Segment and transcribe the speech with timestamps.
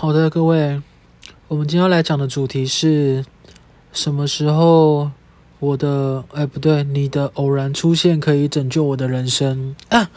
[0.00, 0.80] 好的，各位，
[1.48, 3.24] 我们今天要来讲的主题是
[3.92, 5.10] 什么时候
[5.58, 10.08] 我的哎不对，你的偶然出现可以拯救我的人生啊！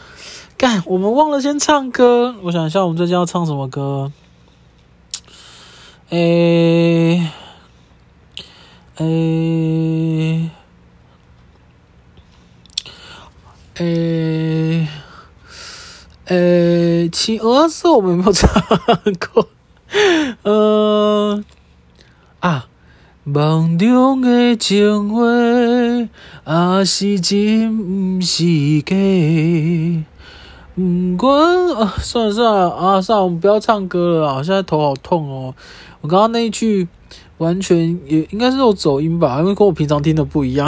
[0.56, 2.36] 干，我们忘了先唱歌。
[2.44, 4.12] 我想一下，我们最近要唱什么歌？
[6.10, 7.28] 诶
[8.98, 10.50] 诶
[13.74, 14.88] 诶
[16.26, 18.48] 诶，亲俄是我们没有唱
[19.32, 19.48] 过。
[20.42, 21.44] 呃
[22.40, 22.66] 啊，
[23.24, 25.22] 梦中的情话，
[26.44, 28.82] 啊是真是？
[28.82, 28.96] 假。
[30.74, 34.36] 嗯，关啊，算了算了啊，算了，我们不要唱歌了啊！
[34.38, 35.54] 我现在头好痛哦。
[36.00, 36.88] 我刚刚那一句
[37.36, 38.56] 完全也应该是？
[38.56, 40.66] 有走音吧，因为跟我平常听的不一样。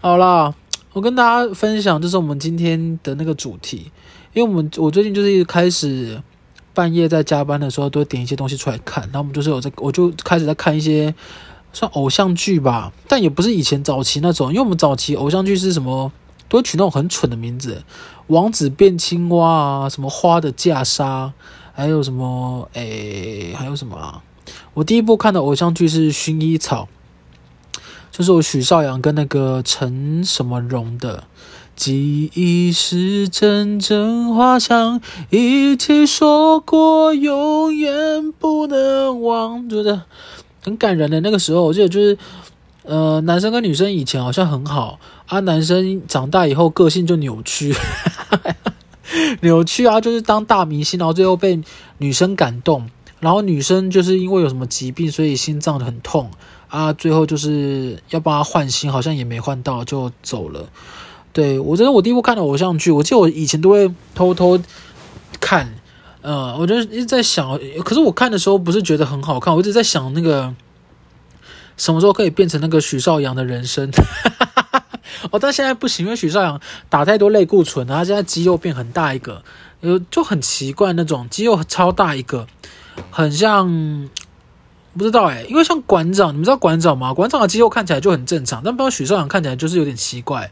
[0.00, 0.52] 好啦，
[0.92, 2.16] 我跟大家分享，就是？
[2.16, 3.92] 我们今天的那个主题，
[4.32, 6.20] 因为我们我最近就是一开始
[6.78, 11.12] 半夜在加班的时候，都会点一些东西出来看，然后我们就是有在，我就开始在看一些
[11.72, 16.12] 算偶像剧吧，但也不是以前早期那种，因为我们早期偶像剧是什么？
[16.48, 17.82] 都会取那种很蠢的名字，
[18.28, 21.32] 王子变青蛙啊，什么花的嫁纱，
[21.72, 24.22] 还有什么诶，还有什么啊？
[24.74, 26.88] 我第一部看的偶像剧是《薰衣草》，
[28.12, 31.24] 就是我许绍洋跟那个陈什么荣的。
[31.78, 40.02] 记忆是阵阵花香，一起说过永远不能忘，觉得
[40.60, 41.20] 很感人的。
[41.20, 42.18] 那个时候，我记得就是。
[42.84, 47.74] 呃，男生跟女生以前好像很好啊，男生长大以后个性就扭曲，
[49.42, 51.60] 扭曲啊，就是当大明星，然后最后被
[51.98, 52.88] 女生感动，
[53.20, 56.30] 然后女生就是因为有什么疾病，所以心脏很痛
[56.68, 60.70] 啊，最后就是要帮他换心，好像也没换到就走了。
[61.38, 64.58] 对，我觉得我第一部看的偶像剧，我记得我以前都会偷偷
[65.38, 65.72] 看，
[66.20, 70.52] 呃，我就一直在想，可是我看的时候不是觉得很好看，我一直在想那个。
[71.76, 73.88] 什么时候可以变成那个许绍洋的人生？
[75.30, 79.44] 哦，但现在不行，因为许绍洋打太多类固醇，他现在肌肉变很大一个，
[79.80, 82.48] 有就很奇怪那种肌肉超大一个，
[83.12, 84.08] 很像
[84.96, 87.14] 不知道哎，因为像馆长，你们知道馆长吗？
[87.14, 90.50] 馆长的肌肉看起来就很正常，但不知道许绍洋看起来就是有点奇怪，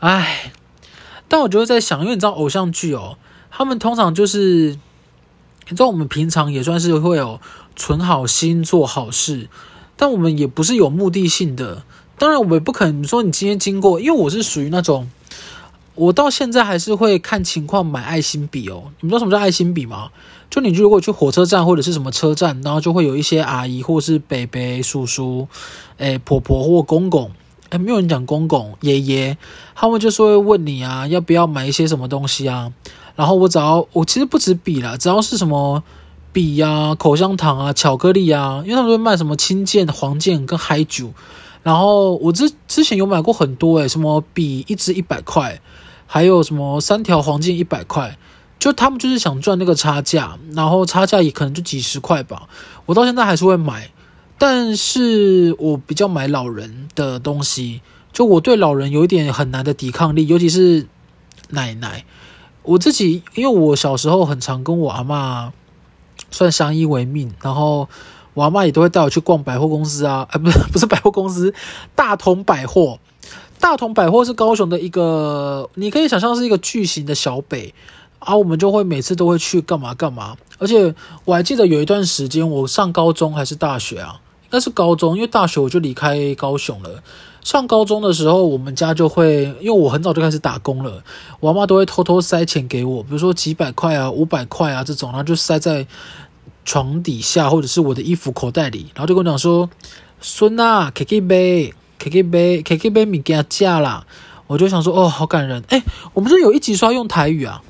[0.00, 0.52] 哎。
[1.28, 3.18] 但我就在想，因为你知道偶像剧哦，
[3.50, 4.78] 他们通常就是，
[5.68, 7.40] 你知道我们平常也算是会有
[7.74, 9.48] 存好心做好事。
[9.96, 11.82] 但我们也不是有目的性的，
[12.16, 15.10] 当然我们也不可能说你今天经过，因为我是属于那种，
[15.96, 18.92] 我到现在还是会看情况买爱心笔哦。
[19.00, 20.10] 你们知道什么叫爱心笔吗？
[20.48, 25.48] 就你如果去火车站或者是什么车站，然后就会有一些阿姨或者是伯伯、叔叔、
[25.96, 27.32] 诶婆婆或公公，
[27.70, 29.36] 诶没有人讲公公爷爷，
[29.74, 32.72] 他们就是会问你啊，要不要买一些什么东西啊？
[33.14, 35.82] 然后我只要我其实不止笔啦，只要是什么。
[36.32, 41.10] 笔呀、口香糖啊，巧克力啊，因为他们会卖什么青剑、黄剑跟嗨酒，
[41.62, 45.58] 然后我之之前有买过很多诶、欸，什么笔一支一百块，
[46.06, 48.18] 还有什么三条黄箭一百块，
[48.58, 52.46] 就他们就是想赚那个差价，然后差价也可能就几十块吧。
[52.84, 53.90] 我到现在还是会买，
[54.38, 57.80] 但是我比较买老人的东西，
[58.12, 60.86] 就我对老人有一点很难的抵抗力，尤其是
[61.50, 62.04] 奶奶。
[62.62, 65.50] 我自己因为我小时候很常跟我阿嬷。
[66.30, 67.88] 算相依为命，然后
[68.34, 71.54] 我阿嬷也都会带我去逛百货公司啊， 哎，不是不是百货公司，
[71.94, 72.98] 大同百货。
[73.60, 77.72] 大同百货是高雄的一个，你可以想象是一个巨型的小北
[78.18, 78.34] 啊。
[78.34, 87.02] 我们就会每次都会去干嘛干嘛，而且我还记得有一段时间，我上高中还是大学啊，应该是高中，因为大学我就离开高雄了。
[87.42, 91.04] 上高中的时候，我们家就会，因为我很早就开始打工了，
[91.38, 95.86] 我妈都会偷偷塞钱给我，比如说几百块啊、五百块啊这种，然后就塞在
[96.64, 99.70] 床底下或者是我的衣服口袋里，然后就跟我讲说
[100.20, 104.04] ：“孙啊，K K 杯，K K 杯，K K 杯，米给他嫁啦。”
[104.48, 105.80] 我就想说：“哦，好感人。”哎，
[106.14, 107.62] 我们这有一集说要用台语啊。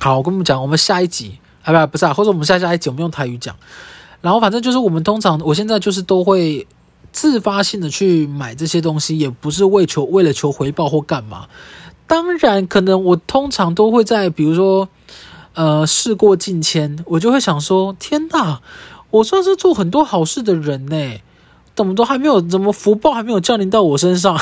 [0.00, 3.54] 好，我跟你们讲，我们下一集啊，不，不是啊，或者我们下下一集我们用台语讲。
[4.24, 6.66] 然后反正就是我们通常，我现在就是都会。
[7.12, 11.46] 自发性的去买这些东西，也不是为求为了求回报或干嘛。
[12.08, 14.88] 当然，可能我通常都会在，比如说，
[15.54, 18.60] 呃，事过境迁，我就会想说：天哪，
[19.10, 21.20] 我算是做很多好事的人呢，
[21.76, 24.36] 怎么都还没有，怎么福报还没有降临到我身上？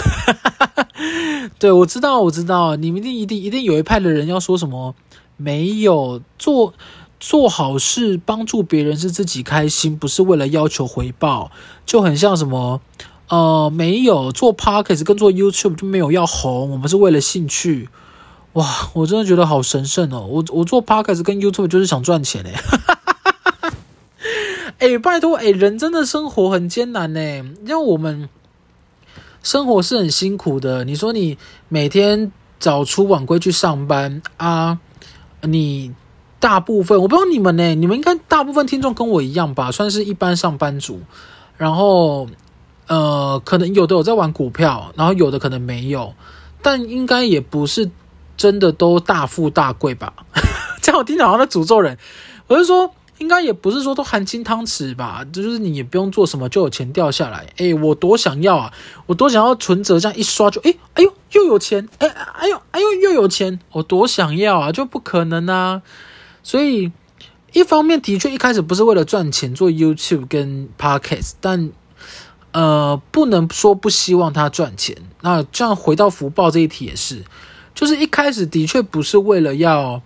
[1.61, 4.95] 对，我知道，我知道，你们一定一定一定有一派的人要说什么，
[5.37, 6.73] 没有做。
[7.23, 11.53] 做好事帮助别人是自己开心，不是为了要求回报，
[11.87, 12.81] 就很像什么
[13.29, 17.89] 呃，没有做 Podcast 跟做 YouTube 就没有要红，我们是为了兴趣。
[18.55, 20.27] 哇，我真的觉得好神圣哦！
[20.29, 22.61] 我我做 Podcast 跟 YouTube 就是想赚钱哎，
[24.91, 27.21] 哎，拜托哎，人真的生活很艰难呢，
[27.65, 28.29] 像我们
[29.45, 30.83] 生活是很辛苦的。
[30.85, 31.39] 你说你
[31.69, 34.81] 每天早出晚归去上班啊，
[35.43, 35.95] 你
[36.43, 41.01] 大部分我不知道你们呢，你们应该大部分听众跟我一样吧，算是一般上班族，
[41.57, 42.27] 然后
[42.89, 46.13] 呃，可能有的有在玩股票，然后有的可能没有，
[46.61, 47.91] 但应该也不是。
[48.35, 50.13] 真的都大富大贵吧？
[50.83, 51.97] 这样我听着好像在诅咒人。
[52.49, 55.25] 我是说，应该也不是说都含金汤匙吧？
[55.33, 57.47] 就是你也不用做什么，就有钱掉下来。
[57.59, 58.73] 哎，我多想要啊！
[59.07, 61.87] 我多想要存折这样一刷就哎哎呦又有钱！
[61.99, 63.61] 哎哎呦哎呦又有钱！
[63.73, 64.73] 我多想要啊！
[64.73, 65.83] 就不可能啊！
[66.43, 66.91] 所以
[67.53, 71.71] 一方面的确一开始不是为了赚钱做 YouTube 跟 Podcast，但
[72.53, 74.97] 呃不能说不希望他赚钱。
[75.21, 77.25] 那这样回到福报这一题也是。
[77.75, 80.03] 就是一开始的确不是为了要，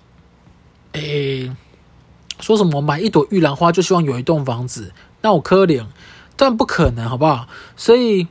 [0.92, 1.50] 诶、
[2.38, 5.84] 说什么买一朵玉兰花就希望有一栋房子，那我可怜，
[6.36, 7.48] 但不可能，好不好？
[7.76, 8.28] 所以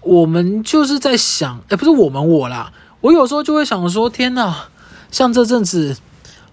[0.00, 4.68] 我们就是在想，诶、不是我们我啦，我有时候就会想说，天哪，
[5.12, 5.96] 像这阵子，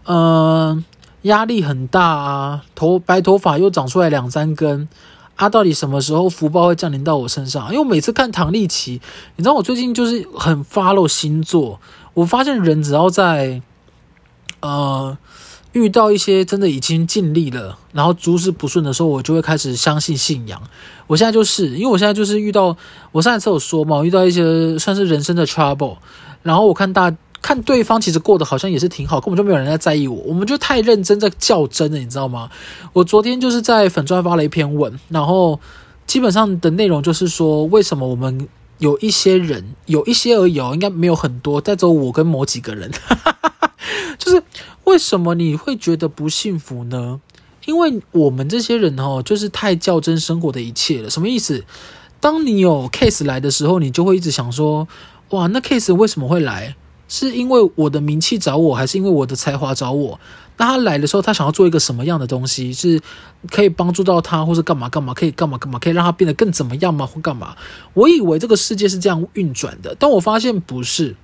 [0.05, 0.83] 呃，
[1.23, 4.87] 压力很大啊，头白头发又长出来两三根。
[5.37, 7.65] 啊、到底什么时候福报会降临到我身上？
[7.69, 9.01] 因为我每次看唐立奇，
[9.37, 11.79] 你知道我最近就是很 follow 星座，
[12.13, 13.59] 我发现人只要在
[14.59, 15.17] 呃
[15.71, 20.61] 遇到一些真的已经尽力了，然后诸事不顺的时候，我就会开始相信信仰。
[21.07, 22.77] 我现在就是因为我现在就是遇到，
[23.11, 25.97] 我上一次有说嘛，遇到一些算是人生的 trouble，
[26.43, 27.11] 然后我看大。
[27.41, 32.49] 看对方其实过得好像也是挺好，根本就没有人在在意我，我们就太认真在较真了，你知道吗？
[32.93, 35.59] 我昨天就是在粉专发了一篇文，然后
[36.05, 38.47] 基本上的内容就是说，为什么我们
[38.77, 42.91] 有一些人，有一些而已哦，应该没有很多，带走我跟某几个人，
[44.19, 44.43] 就是
[44.83, 47.19] 为什么你会觉得不幸福呢？
[47.65, 51.09] 因为我们这些人哦，就是太较真生活的一切了。
[51.09, 51.63] 什么意思？
[52.19, 54.87] 当你有 case 来的时候，你就会一直想说，
[55.29, 56.75] 哇，那 case 为什么会来？
[57.11, 60.17] 是因为我的名气找我，还是因为我的才华找我？
[60.55, 63.01] 那他来的时候，他想要做一个什么样的东西，是
[63.49, 67.05] 可以帮助到他，或是干嘛干嘛，可以干嘛干嘛，可以让他变得更怎么样吗？
[67.05, 67.57] 或干嘛？
[67.93, 71.17] 我以为这个世界是这样运转的，但我发现不是。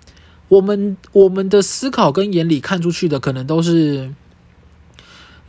[0.49, 4.13] 我们我们的思考跟眼里看出去的，可能都是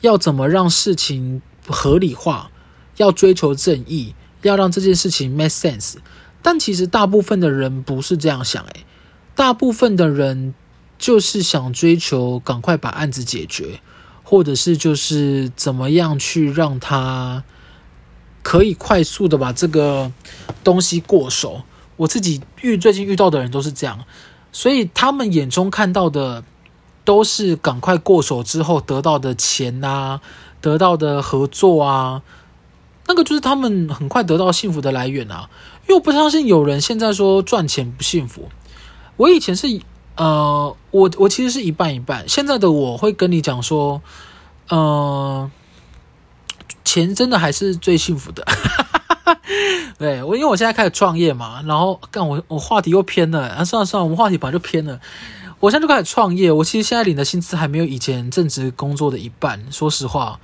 [0.02, 2.50] 要怎么让事情合理化，
[2.98, 5.96] 要追求正义，要让这件事情 make sense。
[6.42, 8.84] 但其实大部分的人不是这样想，诶。
[9.38, 10.52] 大部分的人
[10.98, 13.78] 就是想追求赶快把案子解决，
[14.24, 17.44] 或者是就是怎么样去让他
[18.42, 20.10] 可以快速的把这个
[20.64, 21.62] 东西过手。
[21.98, 24.00] 我自己遇最近遇到的人都是这样，
[24.50, 26.42] 所以他们眼中看到的
[27.04, 30.20] 都是赶快过手之后得到的钱啊，
[30.60, 32.22] 得到的合作啊，
[33.06, 35.48] 那个就是他们很快得到幸福的来源啊。
[35.82, 38.48] 因为我不相信有人现在说赚钱不幸福。
[39.18, 39.66] 我以前是，
[40.16, 42.26] 呃，我我其实是一半一半。
[42.28, 44.00] 现在的我会跟你讲说，
[44.68, 45.50] 呃，
[46.84, 48.46] 钱真的还是最幸福的。
[49.98, 55.00] 对，我因为我现在开始创业嘛，然后干我我话题又偏了啊，算了算了，我们话题本来就偏了。
[55.58, 60.38] 我现在就开始创业，我其实现在领的薪资还没有以前正职工作的一半，说实话。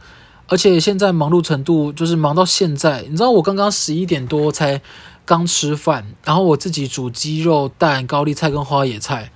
[0.48, 4.82] 而且现在忙碌程度就是忙到现在，你知道我刚刚十一点多才。
[5.26, 9.32] 刚吃饭，然后我自己煮鸡肉、蛋、高丽菜跟花野菜，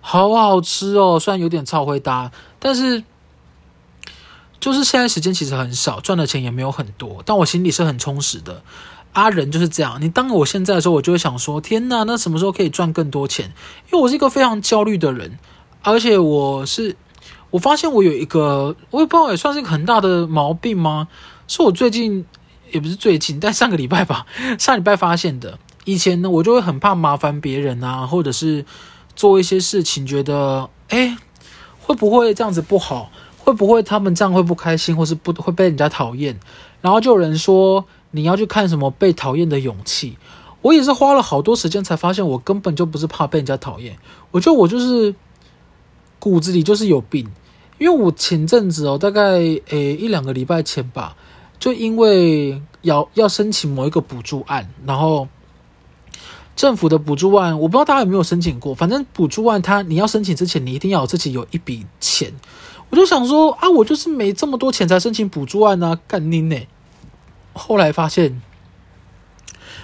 [0.00, 1.18] 好好吃哦。
[1.18, 3.02] 虽然有点超会搭，但是
[4.58, 8.62] 就是现在时间其实很少，赚的钱也没有很多，但我心里是很充实的。
[9.12, 13.46] 阿人就是这样，你当我现在的时候，我就会想说：天哪，那什么时候可以赚更多钱？
[13.86, 15.38] 因为我是一个非常焦虑的人，
[15.82, 16.94] 而且我是
[17.50, 21.08] 我发现我有一个，我也不知道也算是一个很大的毛病吗？
[21.48, 22.26] 是我最近。
[22.72, 24.26] 也不是最近，但上个礼拜吧，
[24.58, 25.58] 上礼拜发现的。
[25.84, 28.64] 以前呢，我就会很怕麻烦别人啊，或者是
[29.16, 31.16] 做一些事情，觉得诶，
[31.80, 33.10] 会不会这样子不好？
[33.38, 36.38] 会不会他们这样会不开心，或是不会被人家讨厌？
[36.82, 40.18] 然后就有人说你要去看什么被讨厌的勇气。
[40.62, 43.96] 我也是花了好多时间才发现，我根本就不是怕被人家讨厌。
[44.30, 45.14] 我觉得我就是
[46.18, 47.26] 骨子里就是有病，
[47.78, 49.22] 因为我前阵子哦，大概
[49.70, 51.16] 诶一两个礼拜前吧。
[51.60, 55.28] 就因为要要申请某一个补助案，然后
[56.56, 58.74] 政府的补助案，我不知道大家有没有申请过。
[58.74, 62.32] 反正补助案，它你要申请之前，你一定要有自己有一笔钱。
[62.88, 66.56] 我就想说啊，我就是没这么多钱才申请补助案啊，干你呢？
[67.52, 68.40] 后来发现，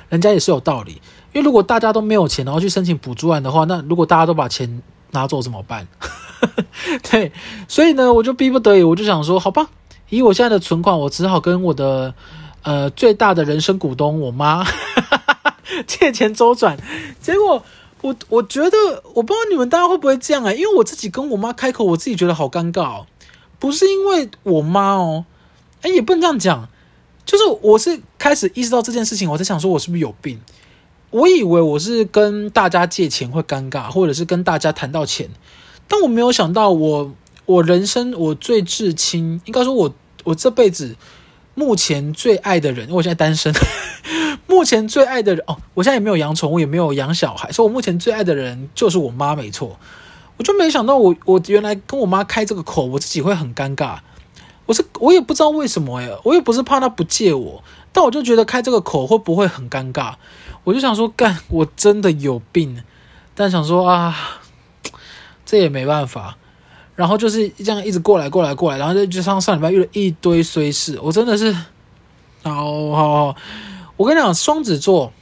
[0.09, 0.93] 人家也是有道理，
[1.33, 5.87] 因为如果大家都没有钱，然后去申请补助案的话，那如果大家都把钱拿走怎么办？
[7.11, 7.33] 对，
[7.69, 9.69] 所以呢，我就逼不得已，我就想说，好吧，
[10.09, 12.15] 以我现在的存款，我只好跟我的
[12.63, 14.65] 呃最大的人生股东我妈
[15.87, 16.77] 借钱周转。
[17.21, 17.63] 结果
[18.03, 18.77] 我我觉得，
[19.15, 23.07] 我不知道你们大家会不会这样啊、因为我自己跟我妈开口，我自己觉得好尴尬哦。
[23.59, 25.25] 不是因为我妈哦，
[25.83, 26.69] 哎，也不能这样讲，
[27.25, 30.41] 就是我是开始意识到这件事情，我在想说，我是不是有病？
[31.11, 35.31] 我以为我是跟大家借钱会尴尬，或者是跟大家谈到钱，
[35.89, 37.13] 但我没有想到我，
[37.47, 40.97] 我人生我最至亲，应该说我我这辈子
[41.55, 43.55] 目前最爱的人，因为我现在单身，
[44.47, 49.79] 目前最爱的人哦，我现在也没有养宠物，也没有养小孩，所以我目前最爱的人就是我妈，没错。
[50.37, 53.99] 我就没想到我，我原来跟我妈开这个口，我自己会很尴尬。
[54.67, 60.15] 我是我也不知道为什么呀，我也不是怕她不借我，但我就觉得开这个口会不会很尴尬。
[60.65, 62.83] 我就想说，干，我真的有病，
[63.35, 64.43] 但想说啊，
[65.47, 66.37] 这也没办法。
[66.97, 71.53] 然后就是这样一直过来，过来，过来，然后就就上上礼拜遇了一堆衰事，我真的是，
[72.43, 73.37] 好好好，
[73.97, 75.13] 我跟你讲，双子座，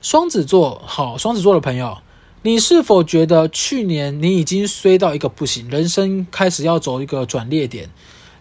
[0.00, 1.98] 双子座，好，双子座的朋友，
[2.42, 7.90] 你是否觉得去年你已经衰到一个不行，人生开始要走一个转捩点，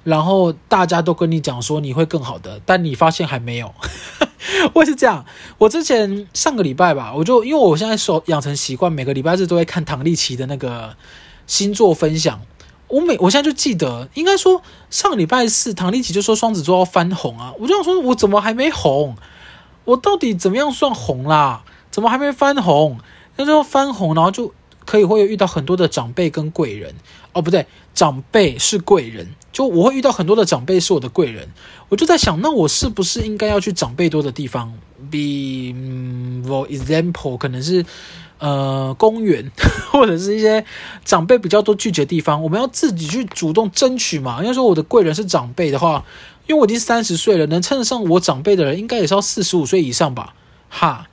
[0.04, 3.74] 然后大家都跟你讲说你会更好的，但你发现还没有。
[4.74, 5.26] 我也是这样，
[5.58, 10.96] 我之前上个礼拜吧，我就因为我现在手养成习惯，每个礼拜日都会看唐立淇的那个
[11.52, 12.40] 星座分享。
[12.88, 19.18] 我每我现在就记得，应该说上个礼拜四，唐立淇就说双子座要翻红啊，我就想说，我怎么还没红？
[19.84, 21.64] 我到底怎么样算红啦？
[21.90, 23.00] 怎么还没翻红？
[23.36, 24.54] 那就翻红，然后就
[24.86, 26.96] 可以会遇到很多的长辈跟贵人。
[27.34, 31.50] 哦，不对，长辈是贵人，就我会遇到很多的长辈是我的贵人，
[31.88, 34.74] 我就在想，那我是不是应该要去长辈多的地方
[35.10, 35.74] ？Be
[36.46, 37.86] for example，可能是
[38.42, 39.50] 呃公园，
[39.90, 40.66] 或者是一些
[41.06, 44.42] 长辈比较多聚集的地方，我们要自己去主动争取嘛。
[44.42, 46.04] 因为说我的贵人是长辈的话，
[46.48, 50.34] 因为我已经三十岁了，能称得上我长辈的人，应该也是要四十五岁以上吧？
[50.70, 51.08] 哈。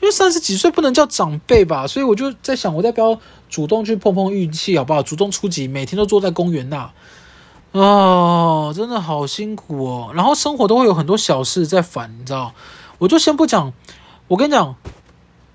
[0.00, 5.02] 因为三十几岁不能叫长辈吧，所以我就在想，我要不要主动去碰碰运气，好不好？
[5.02, 6.90] 主动出击，每天都坐在公园那，
[7.72, 10.10] 啊、真的好辛苦哦。
[10.14, 12.52] 然后生活都会有很多小事在烦，你知道？
[12.98, 13.72] 我就先不讲，
[14.28, 14.76] 我跟你讲，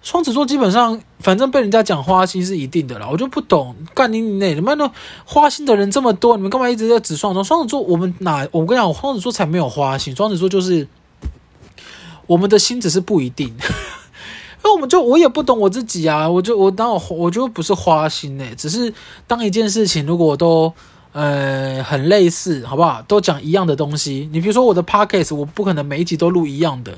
[0.10, 3.08] 双子座基本上反正被人家讲花心是一定的啦。
[3.12, 4.92] 我就不懂，干你哪你们那
[5.24, 7.44] 花心的人这么多，你们干嘛一直在指双子座？
[7.44, 8.48] 双子座我们哪？
[8.52, 10.88] 我跟你讲，双子座才没有花心，双子座就是
[12.26, 13.56] 我们的心只是不一定。
[14.64, 18.92] 那我们就我也不懂我自己啊，我就我当我我就不是花心诶、只是
[19.28, 20.74] 当一件事情如果都
[21.12, 23.00] 呃很类似，好不好？
[23.04, 26.98] 都讲一样的东西，你比如说我的 podcast，我不可能每一集都录一样的，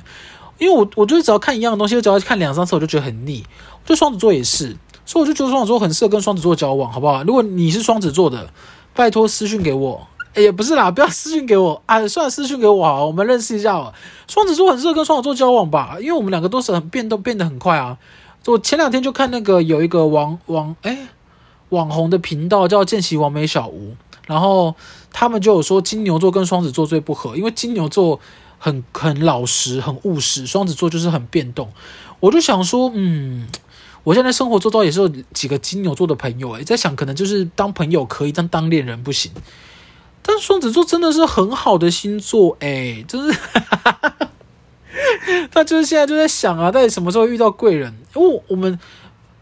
[0.62, 3.44] 因为我我就是只要看一样的东西，我只要看两三次我就觉得很腻。
[3.84, 4.78] 就双子座也是，
[5.08, 7.24] 所以我就觉得双子座很适合跟双子座交往，好不好？
[7.24, 8.52] 如果你是双子座的，
[8.94, 10.08] 拜托私讯给我。
[10.36, 12.08] 哎，也不是啦，不要私讯给我啊！
[12.08, 13.92] 算了，私讯给我好，我们认识一下哦。
[14.28, 17.98] 双子座很适合跟双子座交往吧，因为我们两个都是很变动，变得很快啊。
[18.46, 21.08] 我前两天就看那个有一个网网哎
[21.70, 23.96] 网红的频道叫见习网美小吴，
[24.28, 24.76] 然后
[25.12, 28.20] 他们就有说金牛座跟双子座最不合，因为金牛座
[28.64, 31.74] 很很老实、很务实，双子座就是很变动。
[32.20, 33.48] 我就想说，嗯，
[34.04, 39.32] 我现在生活周遭也是有几个金牛座的朋友，哎，在想可能就是当朋友可以，但当恋人不行。
[40.22, 43.40] 但双子座真的是很好的星座，哎，就是，
[45.50, 47.92] 他就是现在就在想啊，到底什么时候遇到贵人？
[48.16, 48.78] 因为我们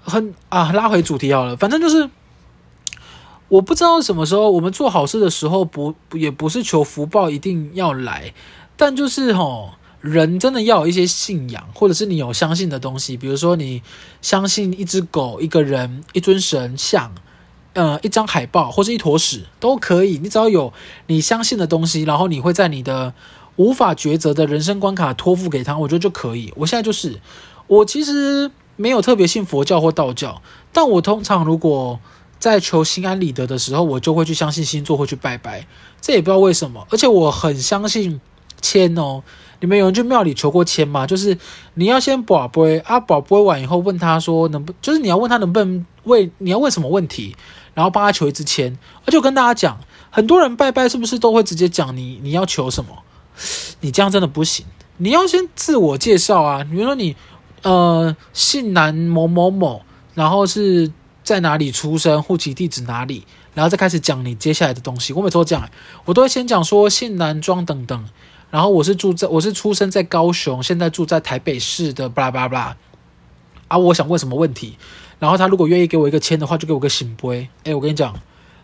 [0.02, 2.10] 很啊，拉回主题好了，反正就是
[3.50, 8.34] 我不知道什么时候我们做好事的时候不，不也不是求福报一定要来，
[8.80, 13.82] 但就是齁，人真的要有一些信仰，或者是你有相信的东西，比如说你
[14.22, 17.12] 相信一只狗、一个人、一尊神像。
[17.74, 20.74] 呃，一张海报或是一坨屎都可以，你只要有
[21.06, 23.14] 你相信的东西，然后你会在你的
[23.58, 26.52] 无法抉择的人生关卡托付给他，我觉得就可以。
[26.58, 27.22] 我现在就是，
[27.68, 30.42] 我其实没有特别信佛教或道教，
[30.74, 32.00] 但我通常如果
[32.40, 35.68] 在求心安理得的时候，我就会去相信星座，会去拜拜。
[36.02, 38.20] 这也不知道为什么，而且我很相信
[38.62, 39.24] 签哦。
[39.62, 41.06] 你们有人去庙里求过签吗？
[41.06, 41.38] 就是
[41.74, 47.36] 你要先卜杯啊，卜杯完以后问他说能不，就是你要问他能不能问，你要问什么问题。
[47.76, 52.90] 然后帮他求一支签，而且跟大家讲，很多人拜拜是不是都会直接讲你你要求什么？
[53.80, 54.66] 你这样真的不行，
[54.98, 56.62] 你要先自我介绍啊。
[56.66, 57.16] 比如说你
[57.62, 59.82] 呃姓南某某某，
[60.14, 60.92] 然后是
[61.24, 63.24] 在哪里出生，户籍地址哪里，
[63.54, 65.14] 然后再开始讲你接下来的东西。
[65.14, 65.70] 我每次都讲，
[66.04, 68.06] 我都会先讲说姓南庄等等，
[68.52, 72.78] 然后我是住在我是出生在高雄，现在住在台北市的巴拉巴拉巴拉
[73.68, 74.78] 啊，我想问什么问题？
[75.20, 77.50] 然后他如果愿意给我一个签的话，就给我个醒杯。
[77.64, 78.20] 哎，我跟你讲，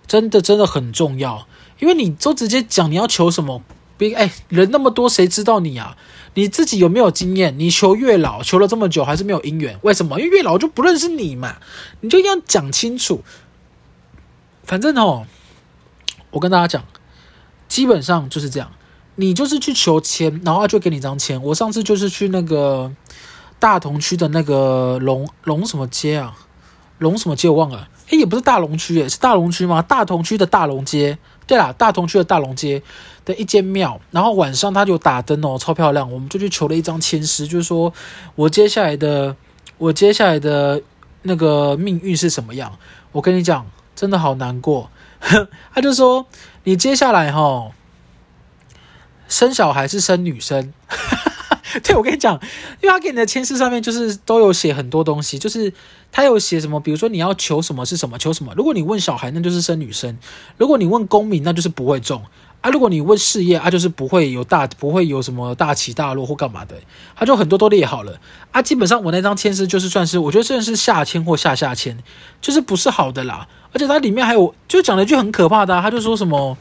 [0.08, 1.46] 真的真的很重要，
[1.80, 3.62] 因为你都直接讲你要求什么，
[3.98, 5.98] 别哎，人那么多，谁知道你啊？
[6.34, 7.60] 你自己有没有经验？
[7.60, 10.20] 你求月老求了这么久还是没有姻缘，为什么？
[10.20, 11.58] 因为月老就不认识你嘛，
[12.02, 13.22] 你就要讲清楚。
[14.64, 15.28] 反正哦，
[16.32, 16.84] 我跟大家讲，
[17.68, 18.72] 基本上就是这样。
[19.16, 21.42] 你就是去求签，然后他就给你一张签。
[21.42, 22.92] 我上次就是去那个
[23.60, 26.36] 大同区的那个龙龙什么街啊，
[27.00, 27.88] 龙什么街我忘了。
[28.10, 29.82] 诶，也不是大龙区，诶，是大龙区吗？
[29.82, 31.18] 大同区的大龙街。
[31.48, 32.82] 对啦，大同区的大龙街
[33.24, 36.12] 的一间庙，然后晚上他就打灯哦，超漂亮。
[36.12, 37.94] 我们就去求了一张签诗，就是说
[38.36, 39.36] 我接下来的
[39.78, 40.82] 我接下来的
[41.22, 42.78] 那个命运是什么样。
[43.12, 44.90] 我跟你讲，真的好难过。
[45.74, 46.26] 他就说
[46.66, 47.72] 你接下来哈。
[49.28, 50.74] 生小孩是生女生，
[51.84, 52.40] 对，我跟你讲，
[52.82, 55.74] 因为他给你的签诗上面就是都有写很多东西，就是
[56.12, 58.54] 他有写什么，比如说你要求什么是什么，求什么。
[58.56, 60.16] 如果你问小孩，那就是生女生；
[60.58, 62.22] 如果你问公民，那就是不会中
[62.62, 66.76] 啊；如果你问事业啊，就是不会有大，不会有什么大起大落或干嘛的。
[67.16, 68.20] 他就很多都列好了
[68.52, 68.62] 啊。
[68.62, 71.98] 基本上我那张签诗就是算是，我觉得算是下签或下下签，
[72.40, 73.48] 就是不是好的啦。
[73.74, 76.58] 而且它里面还有就讲了一句很可怕的，他就说什么，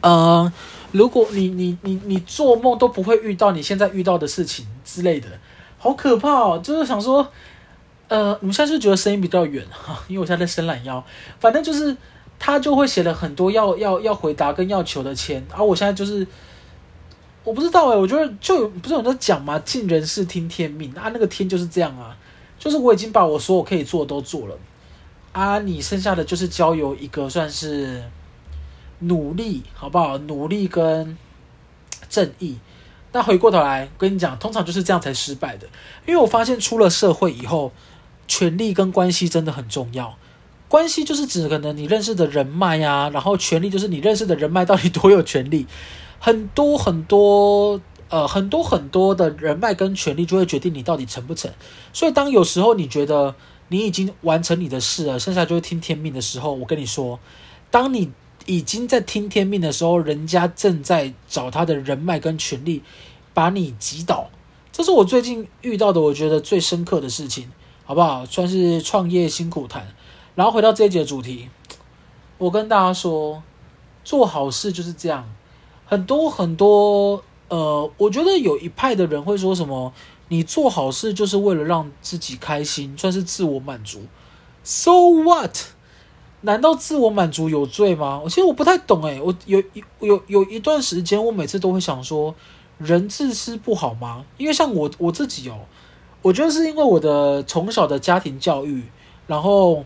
[0.00, 0.52] 呃。
[0.96, 5.28] 如果你你你你做梦都不会遇到你现在遇到的事情之类的，
[5.78, 6.60] 好可怕哦！
[6.62, 7.28] 就是想说，
[8.08, 11.04] 呃，你们现在是觉得声音比较远哈， 因为我现在在伸懒腰。
[11.38, 11.96] 反正就是
[12.38, 16.26] 他就会写了很多要要要回答跟要求的签，而、啊、我现在就是
[17.44, 19.58] 我不知道哎，我觉得就不是有人在讲嘛？
[19.60, 22.16] 尽人事听天命啊，那个天就是这样啊，
[22.58, 24.56] 就是我已经把我所有可以做的都做了
[25.32, 28.02] 啊，你剩下的就是交由一个算是。
[29.00, 30.16] 努力好不好？
[30.18, 31.16] 努力跟
[32.08, 32.58] 正义。
[33.12, 35.66] 那回过头来跟你讲，通常就是这样才失败的。
[36.06, 37.72] 因为我发现出了社会以后，
[38.28, 40.16] 权力跟关系真的很重要。
[40.68, 45.66] 关系就是指可能你认识的人脉呀，然后权力就是你认识的人脉到底多有权力。
[46.18, 51.50] 很多很多呃，很多很多的人脉跟权力就会决定你到底成不成。
[51.92, 53.34] 所以当有时候你觉得
[53.68, 57.18] 你已经完成你的事了，剩下就会听天命的时候，我跟你说，
[57.70, 58.10] 当你。
[58.46, 62.82] 已经在听天命的时候，人家正在找他的人脉跟权力，
[63.34, 64.30] 把你击倒。
[64.72, 67.50] 这是我最近遇到的，我觉得最深刻的事情，
[67.84, 68.24] 好不好？
[68.24, 69.86] 算是创业辛苦谈。
[70.34, 71.48] 然后回到这一节主题，
[72.38, 73.42] 我跟大家说，
[74.04, 75.26] 做好事就是这样。
[75.86, 79.92] 很多很多，呃，我觉得有一派的人会说什么，
[80.28, 84.02] 你做好事就是为了让自己开心，算是自我满足。
[84.62, 84.92] So
[85.24, 85.56] what？
[86.46, 88.20] 难道自我满足有罪吗？
[88.22, 92.32] 我其实我不太懂诶，我有有有有一段时间，我每次都会想说，
[92.78, 94.24] 人自私不好吗？
[94.38, 95.58] 因为像我我自己哦，
[96.22, 98.84] 我觉得是因为我的从小的家庭教育，
[99.26, 99.84] 然后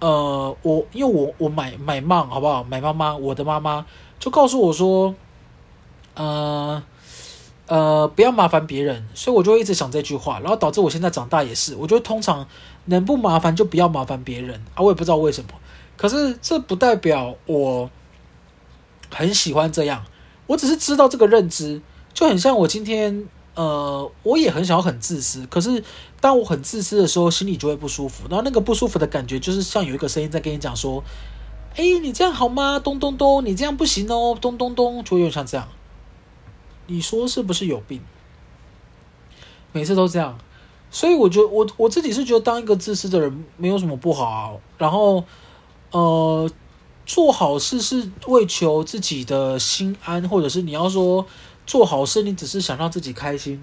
[0.00, 2.64] 呃，我因为我我买买妈好不好？
[2.64, 3.86] 买妈妈，我的妈妈
[4.18, 5.14] 就告诉我说，
[6.14, 6.82] 呃
[7.68, 12.48] 呃，不要麻烦别人，所以我就一直想这句话，然后导致我现在长大也是，我觉得通常
[12.86, 15.50] 能不麻烦就不要麻烦别人啊，我也不知道为什么。
[15.96, 17.88] 可是这不代表我
[19.10, 20.04] 很喜欢这样，
[20.48, 21.80] 我只是知道这个认知，
[22.12, 25.46] 就很像我今天，呃，我也很想要很自私。
[25.46, 25.84] 可是
[26.20, 28.24] 当我很自私的时候，心里就会不舒服。
[28.28, 31.04] 然后那个不舒服的感觉，就是像有一个声音在跟你讲说
[31.76, 32.80] ：“哎，你这样好吗？
[32.80, 35.68] 咚咚咚，你这样不行哦，咚咚咚，就有像这样。”
[36.88, 38.00] 你说是不是有病？
[39.70, 40.36] 每次都这样，
[40.90, 44.60] 所以我觉得我我自己是觉得当一个自私的人没有什么不好。
[44.76, 45.24] 然后。
[45.94, 46.50] 呃，
[47.06, 51.24] 做好事是为求自己的心安，或者是你要说
[51.64, 53.62] 做好事，你只是想让自己开心，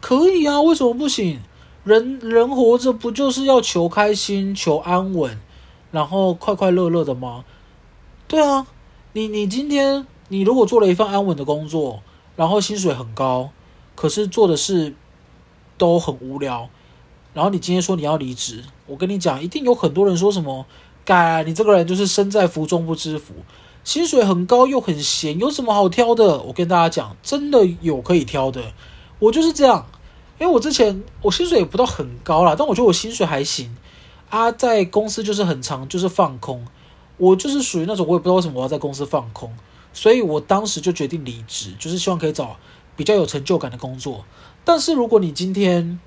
[0.00, 1.40] 可以啊，为什么不行？
[1.82, 5.36] 人人活着不就是要求开心、求安稳，
[5.90, 7.44] 然后快快乐乐的吗？
[8.28, 8.68] 对啊，
[9.14, 12.00] 你你今天你如果做了一份安稳的工作，
[12.36, 13.50] 然后薪水很高，
[13.96, 14.94] 可是做的事
[15.76, 16.68] 都很无聊，
[17.34, 20.64] 然后你今天说你要离职，我跟你讲，一定有很多人说什么。
[21.10, 23.34] 该你这个人就是身在福中不知福，
[23.82, 26.38] 薪水很高又很闲，有什么好挑的？
[26.42, 28.62] 我跟大家讲，真的有可以挑的。
[29.18, 29.86] 我就是这样，
[30.38, 33.76] 因为我之前我薪水也不到很高啦，但我觉得我薪水还行
[34.28, 34.52] 啊。
[34.52, 36.64] 在公司就是很长就是放空，
[37.16, 39.52] 我就是属于那种我也不知道为什么我要在公司放空，
[39.92, 42.56] 所以我当时就决定离职，就是希望可以找
[42.94, 44.24] 比较有成就感的工作。
[44.64, 45.98] 但是如果你今天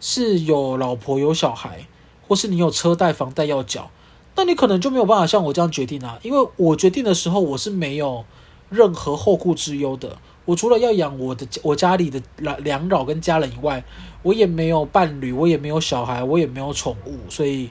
[0.00, 1.86] 是有老婆有小孩，
[2.26, 3.90] 或是你有车贷房贷要缴。
[4.38, 8.24] 那你可能就没有办法像我这样决定啊，因为我决定的时候我是没有
[8.70, 10.16] 任何后顾之忧的。
[10.44, 13.82] 我除了要养我的我家里的两两老跟家人以外，
[14.22, 17.68] 我也没有伴侣，我也没有小孩，我也没有宠物，所以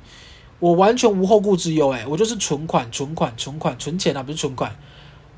[0.60, 1.92] 我完全无后顾之忧。
[1.92, 4.76] 哎，我就是存款、存款、存款、存钱啊，不是存款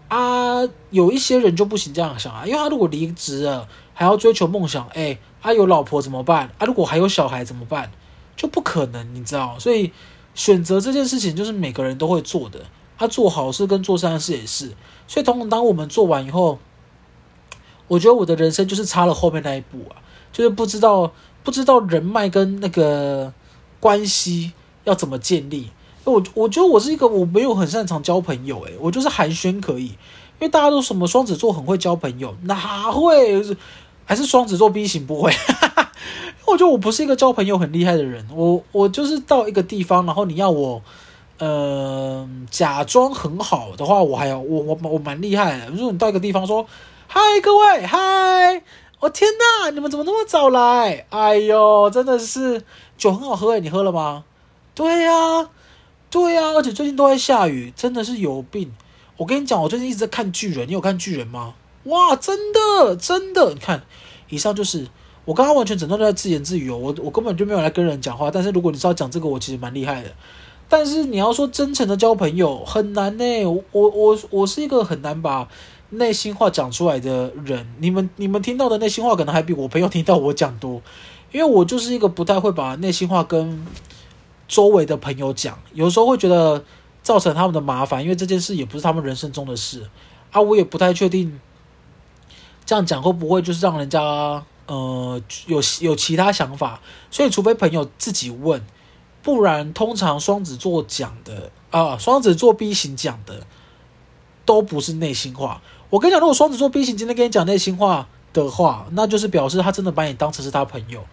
[0.08, 0.68] 啊。
[0.90, 6.50] 有一些人就不行这样想啊，因为他如果离职了，还要追求梦想，哎，啊有老婆怎么办？
[6.58, 7.92] 啊如果还有小孩怎么办？
[8.36, 9.60] 就不可能，你知道？
[9.60, 9.92] 所以
[10.40, 12.62] 选择这件事情就是每个人都会做的。
[12.98, 14.72] 他、做好事跟做善事也是，
[15.06, 16.58] 所以通常当我们做完以后。
[17.90, 19.98] 我觉得我的人生就是差了后面那一步啊，
[20.32, 21.12] 就是不知道
[21.44, 23.34] 不知道人脉跟那个
[23.80, 25.72] 关系要怎么建立。
[26.04, 29.98] 我我觉得我是一个我没有很擅长交朋友，诶，我就是寒暄可以，因
[30.42, 33.44] 为大家都什么双子座很会交朋友，哪会？
[34.06, 35.34] 还是双子座 B 型不会？
[36.50, 40.82] 我觉得我不是一个交朋友很厉害的人，我我就是到一个地方，然后你要我
[41.38, 45.70] 呃假装很好的话，我还要我我我蛮厉害的。
[45.70, 46.66] 如果你到一个地方说。
[47.12, 48.62] 嗨，各位，嗨！
[49.00, 49.28] 我天
[49.64, 51.08] 哪，你们怎么那么早来？
[51.10, 52.64] 哎呦，真的是
[53.00, 54.26] 酒很好喝诶，你喝了吗？
[54.76, 55.50] 对呀，
[56.12, 58.72] 对呀，而且最近都在下雨，真的是有病。
[59.18, 61.56] 我跟你讲，我最近一直在看巨人，你有看巨人吗？
[61.86, 63.82] 哇，真的，真的，你看，
[64.30, 64.86] 以上就是
[65.26, 68.32] 我刚刚完全整段都在自言自语哦，我我根本就没有来跟人讲话。
[68.32, 70.10] 但是如果你是要讲这个，我其实蛮厉害的。
[70.68, 75.48] 但是你要说真诚的交朋友很难呢，我我我我是一个很难把。
[75.92, 80.80] 内心话讲出来的人，你们你们听到的内心话可能还比我朋友听到我讲多，
[81.32, 83.66] 因为我就是一个不太会把内心话跟
[84.48, 86.64] 周围的朋友讲，有时候会觉得
[87.02, 89.90] 造成他们的麻烦，因为这件事也不是他们人生中的事
[90.30, 91.40] 啊，我也不太确定
[92.68, 96.80] 这样讲会不会就是让人家呃有有其他想法，
[97.10, 98.64] 所以除非朋友自己问，
[99.24, 103.46] 不然通常双子座讲的啊，双子座 B 型讲的
[104.46, 105.62] 都不是内心话。
[105.90, 111.04] 我跟你讲，如果双子座 B 型今天跟你讲内心话的话，那就是表示他真的把你当成是他朋友，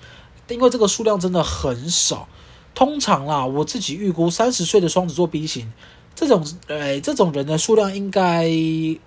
[0.48, 2.28] 因为这个数量真的很少。
[2.74, 5.72] 通常啦，我自己预估三十岁的双子座 B 型
[6.14, 9.00] 这种，哎，这种人的数量应该一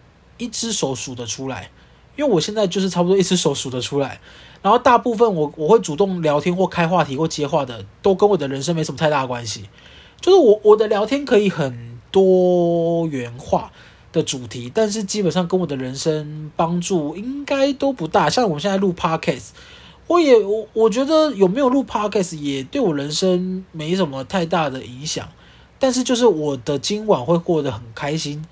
[0.51, 1.69] 只手数得出来，
[2.19, 4.19] 因为我现在就是差不多一只手数得出来。
[4.61, 9.69] 然后大部分我我会主动聊天或开话题或接话的，都跟我的人生没什么太大关系。
[10.19, 13.71] 就是我我的聊天可以很多元化。
[14.11, 18.27] 的主题，但是基本上跟我的人生帮助应该都不大。
[18.27, 19.49] 像我们现在录 Podcast，
[20.07, 25.29] 我也我我觉得有没有录 Podcast 也对我人生没什么太大的影响。
[25.77, 28.43] 但是就是我的今晚会过得很开心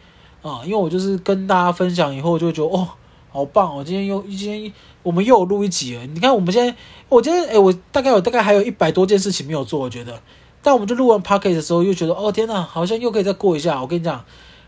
[0.43, 2.89] 啊，因为我就是跟大家分享以后就会觉得哦，
[3.37, 3.77] 好棒！
[3.77, 4.73] 我今天又今天
[5.03, 6.03] 我们又录一集了。
[6.07, 6.75] 你看我们现在，
[7.07, 10.19] 我今天诶，我大概有大概还有一百多件事情没有做，我觉得。
[10.63, 13.79] 但我们就录完 Podcast 的时候又觉得哦天呐，好像又可以再过一下。
[13.79, 14.25] 我跟你讲。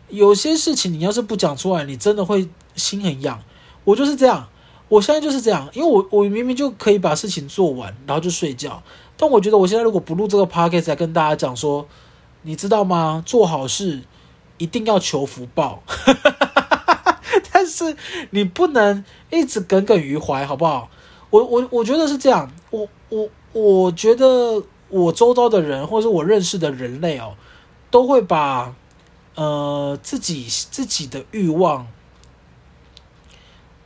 [0.10, 3.42] 有些事情你要是不讲出来，你真的会心很痒。
[3.86, 4.48] 我就是这样，
[4.88, 8.84] 我现在就是这样，因为我我明明就可以把事情做完，然后就睡觉。
[9.18, 11.88] 但我觉得我现在如果不录这个 podcast 来跟大家讲说，
[12.44, 13.24] 你知道吗？
[13.26, 14.02] 做好事
[14.60, 15.82] 一定要求福报，
[17.60, 17.94] 但是
[18.30, 20.90] 你不能一直耿耿于怀，好不好？
[21.30, 22.50] 我我我觉得是这样。
[22.70, 27.36] 我我我觉得我周遭的人，或者我认识的人类哦，
[27.92, 28.74] 都会把。
[29.36, 31.88] 呃，自己自己的欲望，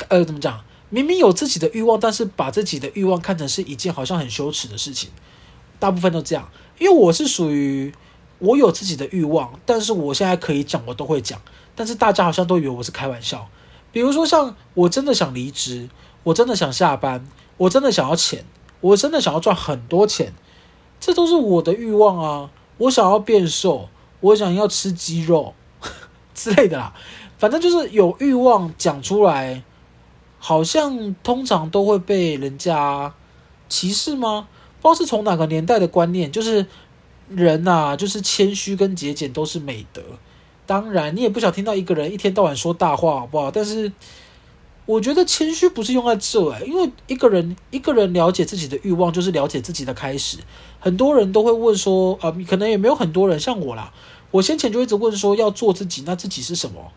[0.07, 0.63] 呃，怎么讲？
[0.89, 5.11] 明明有自己的欲望，但是把自己的欲望看成是一件好像很羞耻的事情。
[5.77, 7.93] 大部分都这样，因为我是属于
[8.39, 11.39] 我有自己的欲望，但是我现在可以讲，我都会讲。
[11.75, 13.47] 但是大家好像都以为我是开玩笑。
[13.93, 15.87] 比如说，像我真的想离职，
[16.23, 17.25] 我真的想下班，
[17.55, 18.43] 我真的想要钱，
[18.81, 20.33] 我真的想要赚很多钱，
[20.99, 22.49] 这都是我的欲望啊！
[22.79, 23.87] 我想要变瘦。
[24.23, 25.53] 我想要吃鸡肉
[26.33, 26.93] 之类的啦，
[27.37, 29.61] 反正就是有欲望讲出来，
[30.39, 33.13] 好像通常都会被人家
[33.67, 34.47] 歧视吗？
[34.81, 36.65] 不知道是从哪个年代的观念，就是
[37.27, 40.01] 人呐，就是谦虚跟节俭都是美德。
[40.73, 43.51] 当然，你也不想听到一个人一天到晚说大话，好不好？
[43.51, 43.91] 但是
[44.87, 50.39] 我觉得谦虚不是用在这诶，因为一个人一个人了解自己的欲望，就是了解自己的开始。
[50.79, 53.93] 很多人都会问说，啊，可能也没有很多人像我啦。
[54.31, 56.91] 我先前就一直问说要做自己，那自己是什么？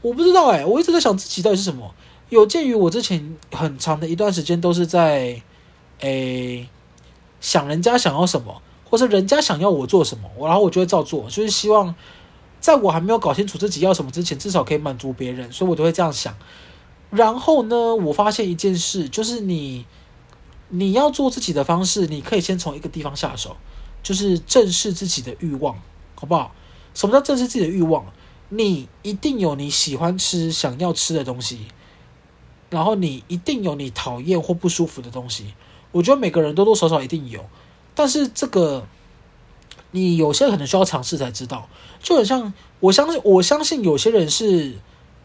[0.00, 1.92] 我不知道哎，我一直在想自己到底是什么。
[2.28, 5.42] 有鉴于我之前很长的一段时间都是在，
[6.02, 6.68] 诶，
[7.40, 11.92] 想人家想要什么，或是人家想要我做什么，然后我就会照做，就是希望
[12.60, 16.34] 在我还没有搞清楚自己要什么之前，至少可以满足别人，所以我都会这样想。
[17.10, 19.86] 然后呢，我发现一件事，就是你
[20.68, 23.56] 你要做自己的方式，你可以先从一个地方下手，
[24.02, 25.74] 就是正视自己的欲望，
[26.14, 26.52] 好不好？
[26.94, 28.04] 什么叫正视自己的欲望？
[28.50, 31.66] 你一定有你喜欢吃、想要吃的东西，
[32.70, 35.54] 然后你一定有你讨厌或不舒服的东西。
[35.92, 37.44] 我觉得每个人多多少少一定有，
[37.94, 38.86] 但是这个
[39.90, 41.68] 你有些可能需要尝试才知道。
[42.02, 44.74] 就很像，我相信，我相信有些人是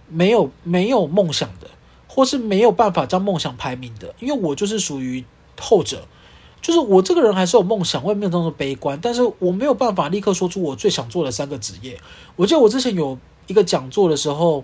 [0.09, 1.67] 没有没有梦想的，
[2.07, 4.13] 或是没有办法将梦想排名的。
[4.19, 5.23] 因为我就是属于
[5.59, 6.07] 后者，
[6.61, 11.99] 就是我这个人还是有梦想，我也没有那么悲观，但是我没有办法立刻说出我最想做的三个职业。
[12.35, 14.63] 我记得我之前有一个讲座的时候。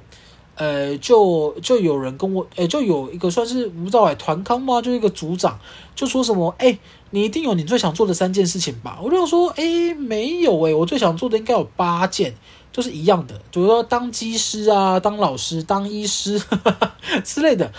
[0.55, 4.81] 呃，就就有人跟我，呃，就有一个算是不知道哎，团康吗？
[4.81, 5.57] 就一个组长
[5.95, 6.77] 就说什么，哎，
[7.11, 8.99] 你一定有你最想做的三件事情吧？
[9.01, 12.35] 我就想说，哎，没有哎，我最想做的应该有八件，
[12.71, 16.93] 就是一样的，比如说当机师啊，当老师，当医师呵 呵
[17.23, 17.71] 之类的。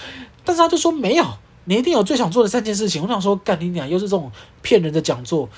[0.44, 1.24] 但是他就说没有，
[1.64, 3.02] 你一定有最想做的三件事情。
[3.02, 5.48] 我想说，干你娘，又是这种骗人的讲座。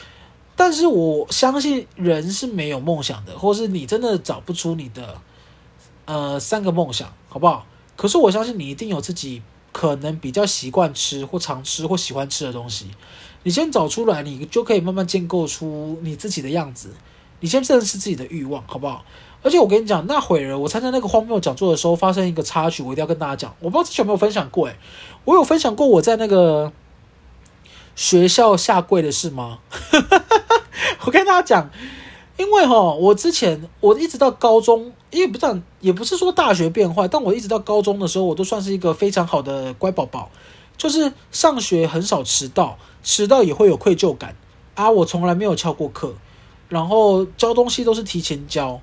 [0.54, 5.16] 但是我相信人是没有梦想的，或是你真的找不出你的。
[6.04, 7.64] 呃，三个梦想，好不好？
[7.94, 12.90] 可是我相信你一定有自己可能比较习惯吃或常吃或喜欢吃的东西。
[13.42, 16.90] 你先找出来，你就可以慢慢建构出你自己的样子。
[17.40, 19.04] 你先认识自己的欲望，好不好？
[19.42, 23.54] 而且我跟你讲，那会儿我参加那个荒谬讲座的时候，发生一个插曲，我一定要跟大家讲。
[23.60, 24.76] 我不知道之前有没有分享过，诶，
[25.24, 26.72] 我有分享过我在那个
[27.96, 29.58] 学校下跪的事吗？
[31.04, 31.70] 我跟大家讲。
[32.38, 40.30] 因为哈，我之前我一直到高中，因为不但也不是说大学变坏，但我一直到高中的时候，我都算是一个非常好的乖宝宝，
[40.76, 44.36] 就是上学很少迟到，迟到也会有愧疚感
[44.74, 44.90] 啊。
[44.90, 46.14] 我从来没有翘过课，
[46.68, 48.80] 然后交东西都是提前交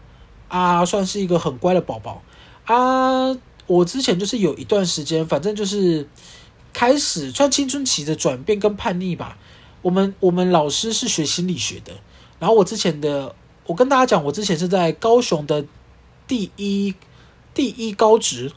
[0.47, 2.21] 啊，算是一个很乖的宝宝
[2.65, 3.37] 啊。
[3.67, 6.07] 我之前就是有一段时间，反正就是
[6.73, 9.37] 开始算青春期的转变跟叛逆吧。
[9.81, 11.93] 我们我们老师是学心理学的，
[12.39, 13.35] 然后我之前的。
[13.65, 15.63] 我跟大家讲，我之前是在高雄的
[16.25, 16.95] 第一
[17.53, 18.51] 第一高职，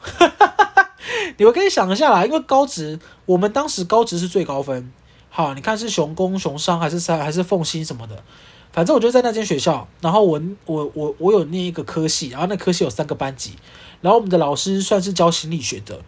[1.37, 4.91] 你们可以想一下啦，因为高职我们当时高职是最高分。
[5.35, 8.23] 好，你看是雄工、雄商还是三还是凤新什么的，
[8.71, 9.87] 反正我就在那间学校。
[9.99, 13.53] 然后我我我我有念一个科系，然后那科系有三个班级，
[14.01, 15.99] 然后我们的老师算是教心理学的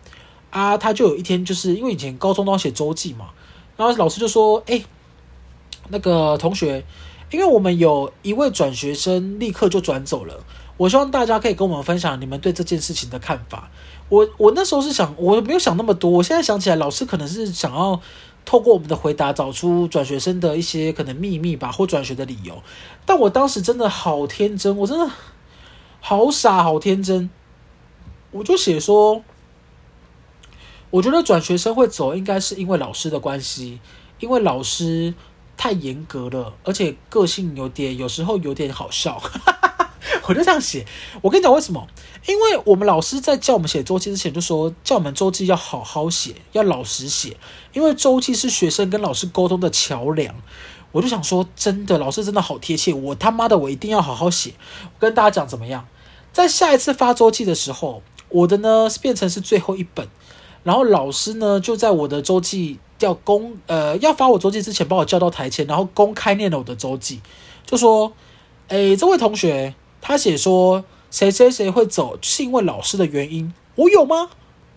[0.52, 3.30] 啊，他就有一天就是因为以前高中都要写周记嘛，
[3.76, 4.84] 然后老师就说：“哎，
[5.90, 6.86] 那个同学。”
[7.32, 10.44] 因为我们有一位转学生立刻就转走了，
[10.78, 13.72] 我希望大家可以跟我们分享你们对这件事情的看法。
[14.08, 16.10] 我我那时候是想，我没有想那么多。
[16.12, 18.00] 我现在想起来，老师可能是想要
[18.46, 22.62] 透过我们的回答找出转学生的一些可能秘密吧，或转学的理由。
[23.06, 25.12] 但我当时真的好天真，我真的
[26.00, 27.30] 好傻，好天真。
[28.32, 29.24] 我就写说，
[30.92, 33.80] 我觉得转学生会走，应该是因为老师的关系，
[34.20, 35.14] 因为老师。
[35.58, 39.22] 太严格了，而且个性有点，有时候有点好笑。
[40.28, 40.86] 我就这样写。
[41.22, 41.86] 我跟你讲为什么？
[42.28, 47.38] 因为我们老师在叫我们写周记之前就说，叫我们周记要好好写，要老实写，
[47.74, 50.36] 因为周记是学生跟老师沟通的桥梁。
[50.92, 52.94] 我就想说，真的，老师真的好贴切。
[52.94, 54.54] 我他妈的，我一定要好好写。
[54.84, 55.88] 我跟大家讲怎么样？
[56.32, 60.08] 在下一次发周记的时候，我的呢变成是最后一本，
[60.64, 62.80] 然后老师呢就在我的周记。
[63.00, 67.20] 要公呃要发我周记之前，把我叫到台前，然后公开念了我的周记，
[67.66, 68.14] 就说
[68.70, 69.76] ：“诶，这位同学，
[70.08, 73.52] 他写说谁谁谁会走，是因为老师的原因。
[73.74, 74.30] 我有吗？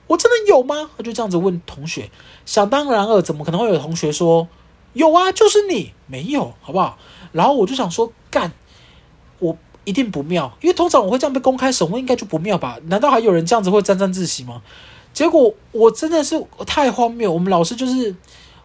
[0.06, 2.10] 我真的有吗？”他就这样子问同学。
[2.46, 4.48] 想当然尔，怎么可能会有同学说
[4.94, 5.30] 有啊？
[5.30, 6.96] 就是你没有，好不好？
[7.32, 8.50] 然后我就想说，干，
[9.38, 12.78] 我一定不妙，因为通常我会这样被公开审问，应该就不妙吧？
[12.86, 14.62] 难道还有人这样子会沾沾自喜吗？
[15.12, 18.16] 结果我真的是太荒谬，我们老师就是，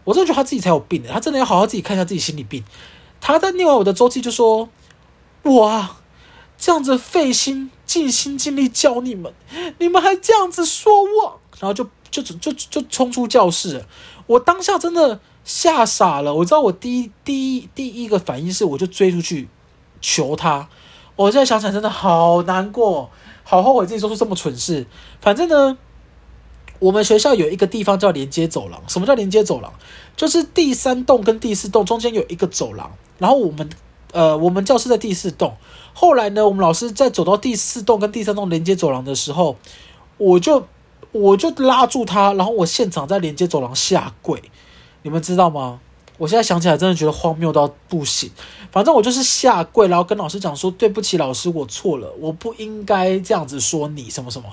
[0.05, 2.63] 我真的觉得他自己才有病的，他真的要好好自己看一下自己心理病。
[3.19, 4.69] 他在念完我的周记就说
[5.43, 5.97] ：“哇，
[6.63, 9.33] 这样子费心、尽心尽力教你们，
[9.79, 13.83] 你们还这样子说我，然后就就就就就冲出教室。
[14.27, 19.49] 我当下真的吓傻了，我知道我第一第一第一个反应是，我就追出去
[19.99, 20.69] 求他。
[21.17, 23.09] 我现在想起来真的好难过，
[23.43, 24.87] 好后悔自己做出这么蠢事。
[25.19, 25.77] 反正呢。
[26.79, 28.81] 我们学校有一个地方叫连接走廊。
[28.89, 29.71] 什么叫连接走廊？
[30.17, 32.91] 就是第三栋跟第四栋中间有一个走廊。
[33.19, 33.69] 然后我们，
[34.11, 35.55] 呃，我们教室在第四栋。
[35.93, 39.55] 后来呢，我们老师在走到第四栋跟第三栋连接走廊的时候，
[40.17, 40.67] 我就
[41.11, 44.41] 我就拉住他，然后我现场在连接走廊下跪。
[45.03, 45.79] 你们知道吗？
[46.17, 48.31] 我现在想起来真的觉得荒谬到不行。
[48.71, 54.49] 反正我就是下跪，然后跟老师讲说：“对不起，老师，我错了，我不应该这样子说你什么什么。”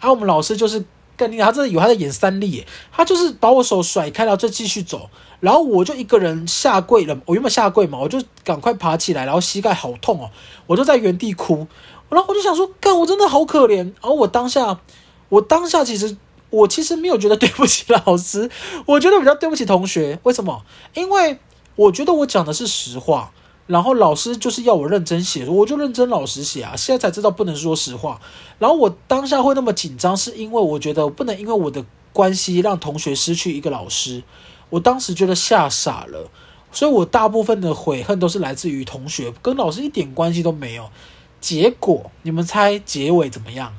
[0.00, 0.84] 啊，我们老师就是。
[1.28, 7.18] 他真的有他在演三立，他就是把我手甩开，然后就继续走，然后我就一个人下跪了。
[7.26, 10.30] 我原本下跪嘛，我就赶快爬起来，然后膝盖好痛哦，
[10.66, 11.66] 我就在原地哭。
[12.08, 13.76] 然后我就想说，干，我真的好可怜。
[13.76, 14.80] 然后我当下，
[15.28, 16.16] 我当下其实，
[16.50, 18.50] 我其实没有觉得对不起老师，
[18.84, 20.18] 我觉得比较对不起同学。
[20.24, 20.62] 为什么？
[20.94, 21.38] 因为
[21.76, 23.32] 我觉得我讲的是实话，
[23.70, 26.74] 然后老师就是要我认真写，我就认真老实写啊。
[26.76, 28.20] 现在才知道不能说实话。
[28.58, 34.24] 然后我当下会那么紧张，是因为我觉得不能因为我的关系让同学失去一个老师。
[34.70, 36.28] 我当时觉得吓傻了，
[36.72, 40.90] 所以我大部分的悔恨都是来自于同学，跟老师一点关系都没有。
[41.40, 43.72] 结果你们猜结尾怎么样？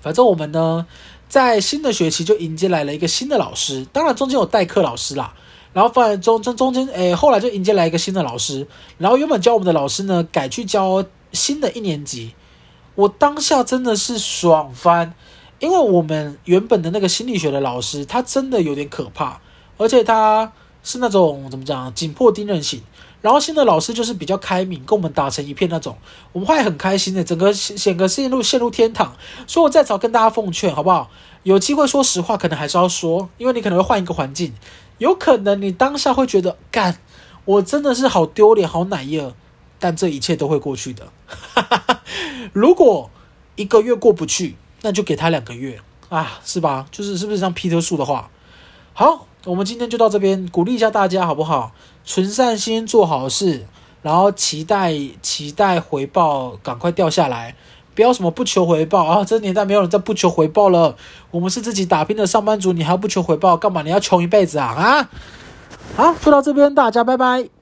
[0.00, 0.86] 反正我们呢，
[1.28, 5.34] 在新的学期就迎接来了一个新的老师，当然中间有代课老师啦。
[5.76, 8.66] 然后反正中中中间，诶，后来就迎接来一个新的老师。
[8.96, 12.32] 然后原本教我们的老师呢，改去教新的一年级。
[12.94, 15.12] 我当下真的是爽翻，
[15.58, 19.38] 因为我们原本的那个心理学的老师，他真的有点可怕，
[19.76, 20.50] 而且他
[20.82, 22.80] 是那种怎么讲，紧迫盯人型。
[23.20, 25.98] 然后新的老师就是比较开明，跟我们打成一片那种，
[26.32, 29.14] 我们会很开心的，整个整个陷入陷入天堂。
[29.46, 31.10] 所以我在此跟大家奉劝，好不好？
[31.42, 34.54] 有机会说实话，可能还是要说，因为你可能会换一个环境，
[34.98, 36.98] 有可能你当下会觉得，干，
[37.44, 39.34] 我真的是好丢脸，好奶油，
[39.78, 41.08] 但这一切都会过去的。
[42.52, 43.10] 如果
[43.56, 46.86] 一个月过不去，那就给他两个月啊，是吧？
[46.90, 48.30] 就是是不是像皮特树的话？
[48.92, 49.26] 好。
[49.46, 51.70] 我们今天就到这边，鼓励一下大家好不好？
[52.04, 53.64] 存善心，做好事，
[54.02, 57.54] 然后期待期待回报赶快掉下来，
[57.96, 59.24] 不要什么不求回报啊！
[59.24, 60.94] 这年代没有人在不求回报了，
[61.30, 63.80] 我们是自己打拼的上班族，你还要不求回报干嘛？
[63.80, 65.08] 你要穷一辈子啊啊！
[65.96, 67.55] 好，就到这边，大家拜拜。